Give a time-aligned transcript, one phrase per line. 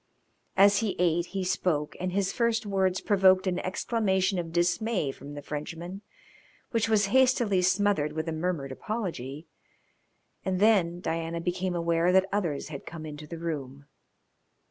[0.57, 5.35] As he ate he spoke, and his first words provoked an exclamation of dismay from
[5.35, 6.01] the Frenchman,
[6.71, 9.45] which was hastily smothered with a murmured apology,
[10.43, 13.85] and then Diana became aware that others had come into the room.